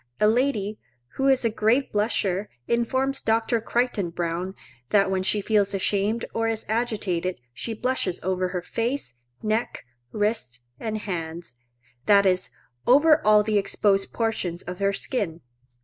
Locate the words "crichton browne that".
3.61-5.11